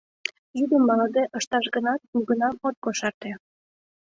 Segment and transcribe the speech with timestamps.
[0.57, 3.31] Йӱдым малыде ышташ гынат, нигунам от кошарте.